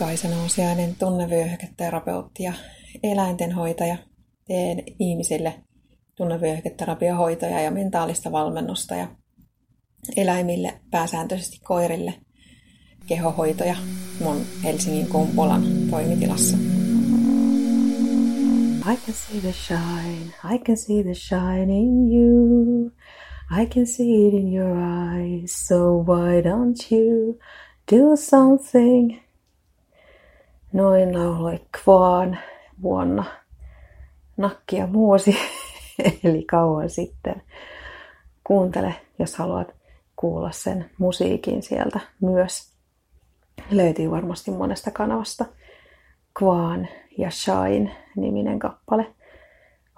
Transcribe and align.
Kaisa 0.00 0.28
Nousiainen, 0.28 0.96
tunnevyöhyketerapeutti 0.98 2.42
ja 2.42 2.52
eläintenhoitaja. 3.02 3.96
Teen 4.46 4.82
ihmisille 4.98 5.54
tunnevyöhyketerapiohoitoja 6.14 7.60
ja 7.60 7.70
mentaalista 7.70 8.32
valmennusta 8.32 8.94
ja 8.94 9.08
eläimille, 10.16 10.74
pääsääntöisesti 10.90 11.60
koirille, 11.64 12.14
kehohoitoja 13.06 13.76
mun 14.24 14.36
Helsingin 14.64 15.06
Kumpulan 15.06 15.62
toimitilassa. 15.90 16.56
I 18.92 18.96
can 18.96 19.14
see 19.14 19.40
the 19.40 19.52
shine, 19.52 20.32
I 20.54 20.58
can 20.58 20.76
see 20.76 21.02
the 21.02 21.14
shine 21.14 21.78
in 21.78 22.12
you. 22.12 22.90
I 23.62 23.66
can 23.66 23.86
see 23.86 24.28
it 24.28 24.34
in 24.34 24.54
your 24.54 24.76
eyes, 24.78 25.66
so 25.66 26.04
why 26.04 26.40
don't 26.42 26.90
you 26.90 27.38
do 27.92 28.16
something? 28.16 29.29
Noin 30.72 31.18
lauloi 31.18 31.60
Kvaan 31.82 32.38
vuonna 32.82 33.24
nakkia 34.36 34.86
muusi, 34.86 35.36
eli 36.24 36.44
kauan 36.44 36.90
sitten. 36.90 37.42
Kuuntele, 38.44 38.94
jos 39.18 39.36
haluat 39.36 39.74
kuulla 40.16 40.50
sen 40.50 40.90
musiikin 40.98 41.62
sieltä 41.62 42.00
myös. 42.20 42.72
Löytyy 43.70 44.10
varmasti 44.10 44.50
monesta 44.50 44.90
kanavasta. 44.90 45.44
Kvaan 46.38 46.88
ja 47.18 47.30
Shine 47.30 47.96
niminen 48.16 48.58
kappale 48.58 49.06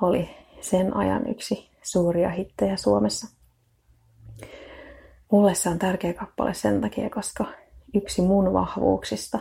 oli 0.03 0.31
sen 0.61 0.97
ajan 0.97 1.31
yksi 1.31 1.70
suuria 1.83 2.31
hittejä 2.31 2.77
Suomessa. 2.77 3.27
Mulle 5.33 5.55
se 5.55 5.69
on 5.69 5.79
tärkeä 5.79 6.15
kappale 6.15 6.55
sen 6.55 6.81
takia, 6.81 7.11
koska 7.11 7.45
yksi 7.95 8.23
mun 8.23 8.53
vahvuuksista 8.53 9.39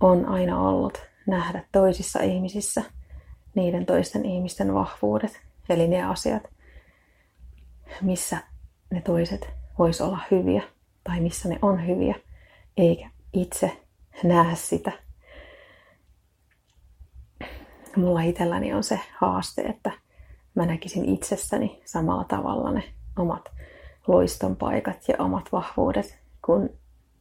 on 0.00 0.26
aina 0.26 0.68
ollut 0.68 1.02
nähdä 1.26 1.64
toisissa 1.72 2.22
ihmisissä 2.22 2.82
niiden 3.54 3.86
toisten 3.86 4.24
ihmisten 4.24 4.74
vahvuudet, 4.74 5.40
eli 5.68 5.88
ne 5.88 6.04
asiat, 6.04 6.42
missä 8.02 8.38
ne 8.90 9.00
toiset 9.00 9.48
vois 9.78 10.00
olla 10.00 10.18
hyviä 10.30 10.62
tai 11.04 11.20
missä 11.20 11.48
ne 11.48 11.58
on 11.62 11.86
hyviä, 11.86 12.14
eikä 12.76 13.10
itse 13.32 13.82
näe 14.22 14.56
sitä. 14.56 14.92
Mulla 17.96 18.22
itselläni 18.22 18.74
on 18.74 18.84
se 18.84 19.00
haaste, 19.18 19.62
että 19.62 19.90
mä 20.54 20.66
näkisin 20.66 21.04
itsessäni 21.04 21.82
samalla 21.84 22.24
tavalla 22.24 22.72
ne 22.72 22.82
omat 23.18 23.48
loiston 24.06 24.56
paikat 24.56 25.08
ja 25.08 25.14
omat 25.18 25.52
vahvuudet, 25.52 26.18
kun 26.46 26.70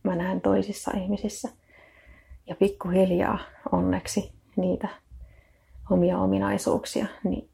mä 0.03 0.15
näen 0.15 0.41
toisissa 0.41 0.91
ihmisissä. 0.97 1.49
Ja 2.49 2.55
pikkuhiljaa 2.55 3.39
onneksi 3.71 4.33
niitä 4.55 4.87
omia 5.89 6.17
ominaisuuksia, 6.17 7.05
niin 7.23 7.49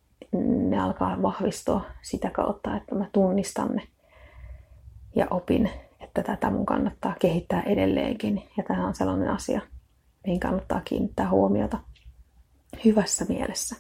ne 0.70 0.80
alkaa 0.80 1.22
vahvistua 1.22 1.82
sitä 2.02 2.30
kautta, 2.30 2.78
että 2.78 2.96
mä 2.96 3.06
tunnistan 3.12 3.70
ne 3.76 3.88
ja 5.16 5.28
opin, 5.30 5.70
että 6.00 6.24
tätä 6.24 6.50
mun 6.50 6.66
kannattaa 6.66 7.16
kehittää 7.20 7.62
edelleenkin. 7.62 8.44
Ja 8.58 8.64
tämä 8.64 8.88
on 8.88 8.96
sellainen 8.96 9.30
asia, 9.30 9.62
mihin 10.26 10.40
kannattaa 10.40 10.82
kiinnittää 10.82 11.30
huomiota 11.30 11.80
hyvässä 12.86 13.26
mielessä. 13.30 13.76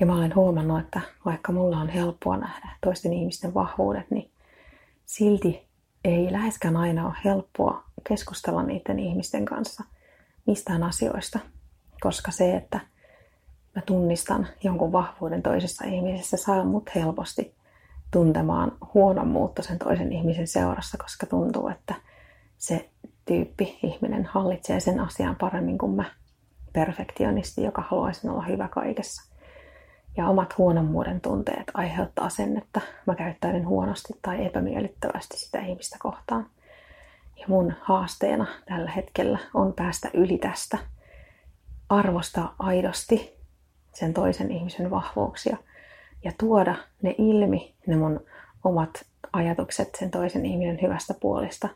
Ja 0.00 0.06
mä 0.06 0.16
olen 0.16 0.34
huomannut, 0.34 0.80
että 0.80 1.00
vaikka 1.24 1.52
mulla 1.52 1.78
on 1.78 1.88
helppoa 1.88 2.36
nähdä 2.36 2.68
toisten 2.80 3.12
ihmisten 3.12 3.54
vahvuudet, 3.54 4.10
niin 4.10 4.30
silti 5.06 5.68
ei 6.04 6.32
läheskään 6.32 6.76
aina 6.76 7.06
ole 7.06 7.14
helppoa 7.24 7.84
keskustella 8.08 8.62
niiden 8.62 8.98
ihmisten 8.98 9.44
kanssa 9.44 9.84
mistään 10.46 10.82
asioista. 10.82 11.38
Koska 12.00 12.30
se, 12.30 12.56
että 12.56 12.80
mä 13.76 13.82
tunnistan 13.86 14.46
jonkun 14.64 14.92
vahvuuden 14.92 15.42
toisessa 15.42 15.84
ihmisessä, 15.84 16.36
saa 16.36 16.64
mut 16.64 16.90
helposti 16.94 17.54
tuntemaan 18.10 18.72
huonommuutta 18.94 19.62
sen 19.62 19.78
toisen 19.78 20.12
ihmisen 20.12 20.46
seurassa, 20.46 20.98
koska 20.98 21.26
tuntuu, 21.26 21.68
että 21.68 21.94
se 22.58 22.88
tyyppi, 23.24 23.78
ihminen 23.82 24.24
hallitsee 24.24 24.80
sen 24.80 25.00
asian 25.00 25.36
paremmin 25.36 25.78
kuin 25.78 25.92
mä, 25.92 26.04
perfektionisti, 26.72 27.62
joka 27.62 27.84
haluaisin 27.88 28.30
olla 28.30 28.42
hyvä 28.42 28.68
kaikessa 28.68 29.30
ja 30.16 30.28
omat 30.28 30.58
huonommuuden 30.58 31.20
tunteet 31.20 31.70
aiheuttaa 31.74 32.28
sen, 32.28 32.58
että 32.58 32.80
mä 33.06 33.14
käyttäydyn 33.14 33.66
huonosti 33.66 34.12
tai 34.22 34.46
epämiellyttävästi 34.46 35.38
sitä 35.38 35.60
ihmistä 35.60 35.96
kohtaan. 36.00 36.46
Ja 37.40 37.44
mun 37.48 37.74
haasteena 37.80 38.46
tällä 38.68 38.90
hetkellä 38.90 39.38
on 39.54 39.72
päästä 39.72 40.10
yli 40.14 40.38
tästä, 40.38 40.78
arvostaa 41.88 42.54
aidosti 42.58 43.34
sen 43.94 44.14
toisen 44.14 44.50
ihmisen 44.50 44.90
vahvuuksia 44.90 45.56
ja 46.24 46.32
tuoda 46.38 46.74
ne 47.02 47.14
ilmi, 47.18 47.74
ne 47.86 47.96
mun 47.96 48.20
omat 48.64 49.06
ajatukset 49.32 49.94
sen 49.94 50.10
toisen 50.10 50.46
ihmisen 50.46 50.78
hyvästä 50.82 51.14
puolesta 51.20 51.68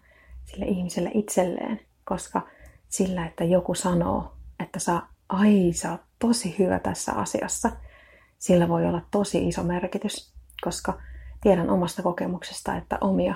sille 0.45 0.65
ihmiselle 0.65 1.11
itselleen, 1.15 1.81
koska 2.05 2.43
sillä, 2.89 3.27
että 3.27 3.45
joku 3.45 3.75
sanoo, 3.75 4.33
että 4.61 4.79
sä, 4.79 5.03
ai, 5.29 5.73
sä 5.75 5.91
oot 5.91 6.01
tosi 6.19 6.59
hyvä 6.59 6.79
tässä 6.79 7.13
asiassa– 7.13 7.71
sillä 8.45 8.69
voi 8.69 8.87
olla 8.87 9.03
tosi 9.11 9.49
iso 9.49 9.63
merkitys, 9.63 10.33
koska 10.65 10.99
tiedän 11.41 11.71
omasta 11.71 12.03
kokemuksesta, 12.03 12.77
että 12.77 12.99
omia, 13.01 13.35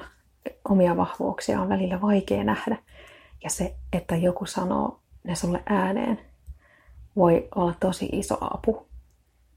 omia 0.69 0.97
vahvuuksia 0.97 1.61
on 1.61 1.69
välillä 1.69 2.01
vaikea 2.01 2.45
nähdä. 2.45 2.77
Ja 3.45 3.51
se, 3.51 3.75
että 3.93 4.17
joku 4.17 4.47
sanoo 4.47 5.01
ne 5.25 5.35
sulle 5.35 5.63
ääneen, 5.67 6.21
voi 7.17 7.49
olla 7.55 7.75
tosi 7.81 8.09
iso 8.13 8.39
apu 8.41 8.89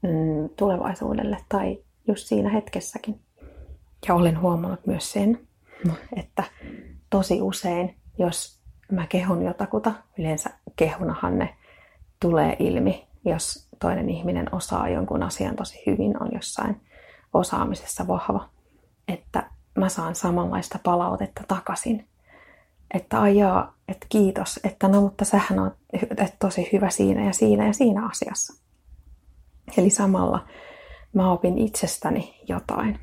mm, 0.02 0.48
tulevaisuudelle 0.56 1.36
tai 1.48 1.78
just 2.08 2.26
siinä 2.26 2.50
hetkessäkin. 2.50 3.20
Ja 4.08 4.14
olen 4.14 4.40
huomannut 4.40 4.86
myös 4.86 5.12
sen, 5.12 5.48
että 6.16 6.44
tosi 7.10 7.42
usein, 7.42 7.96
jos 8.18 8.60
mä 8.90 9.06
kehun 9.06 9.42
jotakuta, 9.44 9.92
yleensä 10.18 10.50
kehunahan 10.76 11.38
ne 11.38 11.56
tulee 12.20 12.56
ilmi, 12.58 13.08
jos 13.24 13.68
toinen 13.80 14.10
ihminen 14.10 14.54
osaa 14.54 14.88
jonkun 14.88 15.22
asian 15.22 15.56
tosi 15.56 15.82
hyvin, 15.86 16.22
on 16.22 16.28
jossain 16.32 16.80
osaamisessa 17.34 18.06
vahva, 18.06 18.48
että 19.08 19.50
mä 19.74 19.88
saan 19.88 20.14
samanlaista 20.14 20.78
palautetta 20.82 21.42
takaisin. 21.48 22.08
Että 22.94 23.22
ajaa, 23.22 23.74
että 23.88 24.06
kiitos, 24.08 24.60
että 24.64 24.88
no 24.88 25.00
mutta 25.00 25.24
sähän 25.24 25.58
on 25.58 25.74
että 25.92 26.36
tosi 26.38 26.68
hyvä 26.72 26.90
siinä 26.90 27.24
ja 27.26 27.32
siinä 27.32 27.66
ja 27.66 27.72
siinä 27.72 28.06
asiassa. 28.06 28.62
Eli 29.78 29.90
samalla 29.90 30.46
mä 31.12 31.32
opin 31.32 31.58
itsestäni 31.58 32.40
jotain. 32.48 32.98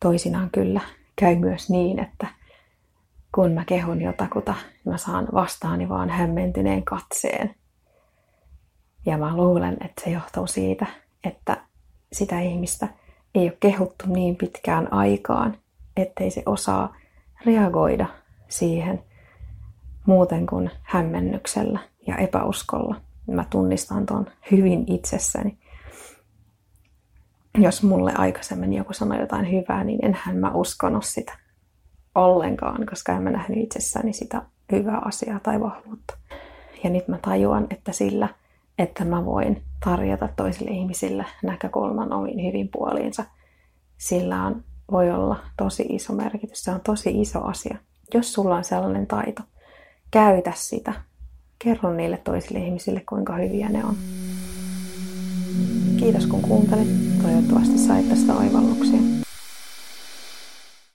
Toisinaan 0.00 0.50
kyllä 0.50 0.80
käy 1.16 1.36
myös 1.36 1.70
niin, 1.70 1.98
että 1.98 2.26
kun 3.34 3.52
mä 3.52 3.64
kehun 3.64 4.02
jotakuta, 4.02 4.54
mä 4.84 4.96
saan 4.96 5.28
vastaani 5.34 5.88
vaan 5.88 6.10
hämmentyneen 6.10 6.84
katseen– 6.84 7.54
ja 9.06 9.18
mä 9.18 9.36
luulen, 9.36 9.76
että 9.84 10.02
se 10.04 10.10
johtuu 10.10 10.46
siitä, 10.46 10.86
että 11.24 11.56
sitä 12.12 12.40
ihmistä 12.40 12.88
ei 13.34 13.42
ole 13.42 13.56
kehuttu 13.60 14.06
niin 14.06 14.36
pitkään 14.36 14.92
aikaan, 14.92 15.56
ettei 15.96 16.30
se 16.30 16.42
osaa 16.46 16.96
reagoida 17.46 18.06
siihen 18.48 19.02
muuten 20.06 20.46
kuin 20.46 20.70
hämmennyksellä 20.82 21.78
ja 22.06 22.16
epäuskolla. 22.16 23.00
Mä 23.30 23.44
tunnistan 23.50 24.06
ton 24.06 24.26
hyvin 24.50 24.84
itsessäni. 24.92 25.58
Jos 27.58 27.82
mulle 27.82 28.12
aikaisemmin 28.18 28.72
joku 28.72 28.92
sanoi 28.92 29.20
jotain 29.20 29.50
hyvää, 29.52 29.84
niin 29.84 30.04
enhän 30.04 30.36
mä 30.36 30.50
uskonut 30.50 31.04
sitä 31.04 31.38
ollenkaan, 32.14 32.86
koska 32.86 33.12
en 33.12 33.22
mä 33.22 33.30
nähnyt 33.30 33.58
itsessäni 33.58 34.12
sitä 34.12 34.42
hyvää 34.72 34.98
asiaa 35.04 35.40
tai 35.40 35.60
vahvuutta. 35.60 36.14
Ja 36.84 36.90
nyt 36.90 37.08
mä 37.08 37.18
tajuan, 37.22 37.66
että 37.70 37.92
sillä– 37.92 38.28
että 38.78 39.04
mä 39.04 39.24
voin 39.24 39.62
tarjota 39.84 40.28
toisille 40.36 40.70
ihmisille 40.70 41.24
näkökulman 41.42 42.12
omiin 42.12 42.46
hyvin 42.46 42.68
puoliinsa. 42.68 43.24
Sillä 43.98 44.42
on, 44.44 44.64
voi 44.92 45.10
olla 45.10 45.36
tosi 45.56 45.86
iso 45.88 46.12
merkitys. 46.12 46.64
Se 46.64 46.70
on 46.70 46.80
tosi 46.80 47.20
iso 47.20 47.44
asia. 47.44 47.78
Jos 48.14 48.32
sulla 48.32 48.56
on 48.56 48.64
sellainen 48.64 49.06
taito, 49.06 49.42
käytä 50.10 50.52
sitä. 50.54 50.92
Kerro 51.58 51.92
niille 51.94 52.16
toisille 52.16 52.58
ihmisille, 52.58 53.02
kuinka 53.08 53.36
hyviä 53.36 53.68
ne 53.68 53.84
on. 53.84 53.96
Kiitos 55.96 56.26
kun 56.26 56.42
kuuntelit. 56.42 56.88
Toivottavasti 57.22 57.78
sait 57.78 58.08
tästä 58.08 58.34
oivalluksia. 58.34 59.25